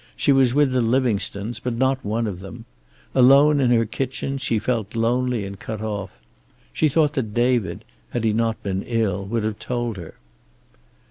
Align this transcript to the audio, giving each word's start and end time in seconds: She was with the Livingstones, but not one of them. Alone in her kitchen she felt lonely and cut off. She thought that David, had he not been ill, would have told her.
She 0.15 0.31
was 0.31 0.55
with 0.55 0.71
the 0.71 0.81
Livingstones, 0.81 1.59
but 1.59 1.77
not 1.77 2.03
one 2.03 2.25
of 2.25 2.39
them. 2.39 2.65
Alone 3.13 3.59
in 3.61 3.69
her 3.69 3.85
kitchen 3.85 4.39
she 4.39 4.57
felt 4.57 4.95
lonely 4.95 5.45
and 5.45 5.59
cut 5.59 5.79
off. 5.79 6.09
She 6.73 6.89
thought 6.89 7.13
that 7.13 7.35
David, 7.35 7.85
had 8.09 8.23
he 8.23 8.33
not 8.33 8.63
been 8.63 8.81
ill, 8.81 9.23
would 9.23 9.43
have 9.43 9.59
told 9.59 9.97
her. 9.97 10.15